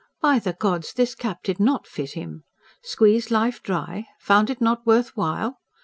[0.19, 2.43] By the gods, this cap did NOT fit him!
[2.81, 4.07] Squeezed life try?...
[4.19, 5.59] found it not worth while?